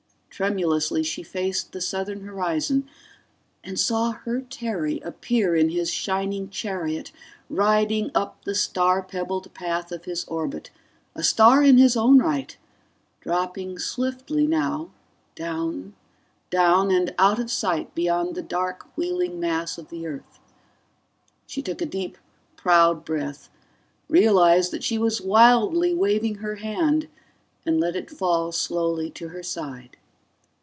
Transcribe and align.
Tremulously 0.31 1.03
she 1.03 1.21
faced 1.21 1.71
the 1.71 1.81
southern 1.81 2.21
horizon... 2.21 2.89
and 3.63 3.79
saw 3.79 4.13
her 4.13 4.41
Terry 4.41 4.99
appear 5.01 5.55
in 5.55 5.69
his 5.69 5.91
shining 5.91 6.49
chariot, 6.49 7.11
riding 7.47 8.09
up 8.15 8.43
the 8.43 8.55
star 8.55 9.03
pebbled 9.03 9.53
path 9.53 9.91
of 9.91 10.05
his 10.05 10.25
orbit, 10.25 10.71
a 11.13 11.21
star 11.21 11.61
in 11.61 11.77
his 11.77 11.95
own 11.95 12.17
right, 12.17 12.57
dropping 13.19 13.77
swiftly 13.77 14.47
now, 14.47 14.89
down, 15.35 15.93
down, 16.49 16.89
and 16.89 17.13
out 17.19 17.37
of 17.37 17.51
sight 17.51 17.93
beyond 17.93 18.33
the 18.33 18.41
dark 18.41 18.87
wheeling 18.97 19.39
mass 19.39 19.77
of 19.77 19.89
the 19.89 20.07
Earth... 20.07 20.39
She 21.45 21.61
took 21.61 21.83
a 21.83 21.85
deep, 21.85 22.17
proud 22.55 23.05
breath, 23.05 23.51
realized 24.09 24.71
that 24.71 24.83
she 24.83 24.97
was 24.97 25.21
wildly 25.21 25.93
waving 25.93 26.35
her 26.35 26.55
hand 26.55 27.09
and 27.63 27.79
let 27.79 27.95
it 27.95 28.09
fall 28.09 28.51
slowly 28.51 29.11
to 29.11 29.27
her 29.27 29.43
side. 29.43 29.97